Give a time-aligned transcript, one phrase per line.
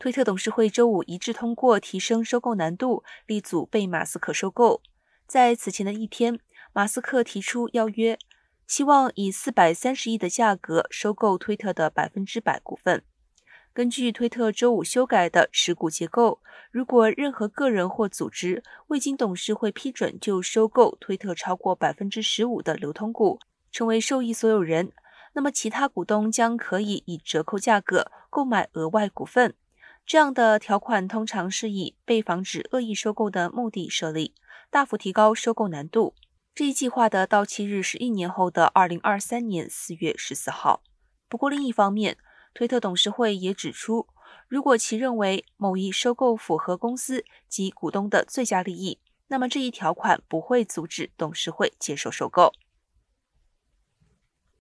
[0.00, 4.80] 推特董事会周五一致通过提升收购难度，力阻被马斯克收购。
[5.26, 6.40] 在此前的一天，
[6.72, 8.18] 马斯克提出邀约，
[8.66, 13.04] 希望以四百三十亿的价格收购推特的百分之百股份。
[13.74, 16.40] 根据推特周五修改的持股结构，
[16.70, 23.38] 如果任何个人或组织未经董事会批准就收购推特超过百分之十五的流通股，
[23.70, 24.92] 成为受益所有人，
[25.34, 29.54] 那么其他股东将可以以折扣价格购买额外股份。
[30.10, 34.34] 这样的条款通常是以被防止恶意收购的目的设立，
[34.68, 36.16] 大幅提高收购难度。
[36.52, 40.82] 这一计划的到期日是一年后的二零二三年四月十四号。
[41.28, 42.18] 不过，另一方面，
[42.52, 44.08] 推特董事会也指出，
[44.48, 48.98] 如果其认为某一收购符合公司及股东的最佳利益，
[49.28, 52.50] 那么这一条款不会阻止董事会接受收购。